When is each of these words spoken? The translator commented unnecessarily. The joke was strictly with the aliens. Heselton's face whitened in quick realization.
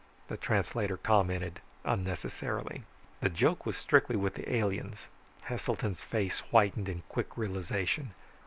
The 0.29 0.35
translator 0.37 0.97
commented 0.97 1.59
unnecessarily. 1.85 2.85
The 3.19 3.29
joke 3.29 3.67
was 3.67 3.77
strictly 3.77 4.15
with 4.15 4.33
the 4.33 4.51
aliens. 4.51 5.05
Heselton's 5.43 6.01
face 6.01 6.39
whitened 6.49 6.89
in 6.89 7.03
quick 7.07 7.37
realization. 7.37 8.15